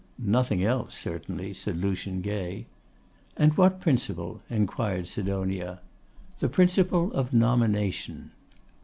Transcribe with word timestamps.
'Nothing 0.17 0.63
else, 0.63 0.97
certainly,' 0.97 1.53
said 1.53 1.77
Lucian 1.77 2.21
Gay. 2.21 2.65
'And 3.37 3.55
what 3.55 3.79
principle?' 3.79 4.41
inquired 4.49 5.07
Sidonia. 5.07 5.79
'The 6.39 6.49
principle 6.49 7.13
of 7.13 7.33
nomination. 7.33 8.31